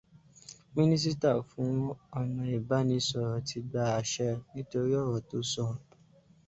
Mínístà 0.75 1.29
fún 1.49 1.75
ọ̀nà 2.19 2.43
ìbáraẹnisọ̀rọ̀ 2.57 3.43
ti 3.47 3.57
gba 3.69 3.81
àṣẹ 3.99 4.27
nítorí 4.53 4.93
ọ̀rọ̀ 5.03 5.21
tó 5.29 5.37
sọ 5.51 5.65